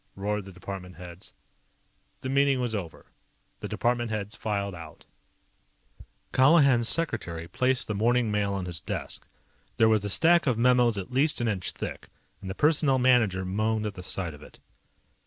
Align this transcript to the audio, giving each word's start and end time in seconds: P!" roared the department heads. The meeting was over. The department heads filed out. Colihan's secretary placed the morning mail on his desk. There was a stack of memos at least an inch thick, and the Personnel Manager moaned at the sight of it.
P!" 0.15 0.21
roared 0.21 0.45
the 0.45 0.51
department 0.51 0.95
heads. 0.95 1.31
The 2.21 2.29
meeting 2.29 2.59
was 2.59 2.73
over. 2.73 3.05
The 3.59 3.67
department 3.67 4.09
heads 4.09 4.35
filed 4.35 4.73
out. 4.73 5.05
Colihan's 6.33 6.89
secretary 6.89 7.47
placed 7.47 7.87
the 7.87 7.93
morning 7.93 8.31
mail 8.31 8.55
on 8.55 8.65
his 8.65 8.81
desk. 8.81 9.27
There 9.77 9.89
was 9.89 10.03
a 10.03 10.09
stack 10.09 10.47
of 10.47 10.57
memos 10.57 10.97
at 10.97 11.11
least 11.11 11.39
an 11.39 11.47
inch 11.47 11.73
thick, 11.73 12.07
and 12.41 12.49
the 12.49 12.55
Personnel 12.55 12.97
Manager 12.97 13.45
moaned 13.45 13.85
at 13.85 13.93
the 13.93 14.01
sight 14.01 14.33
of 14.33 14.41
it. 14.41 14.59